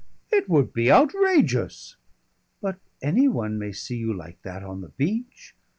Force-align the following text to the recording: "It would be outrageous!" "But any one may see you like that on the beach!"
"It 0.31 0.49
would 0.49 0.73
be 0.73 0.91
outrageous!" 0.91 1.95
"But 2.59 2.77
any 3.03 3.27
one 3.27 3.59
may 3.59 3.71
see 3.71 3.97
you 3.97 4.11
like 4.17 4.41
that 4.41 4.63
on 4.63 4.81
the 4.81 4.89
beach!" 4.89 5.53